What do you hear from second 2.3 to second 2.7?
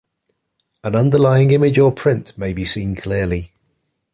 may be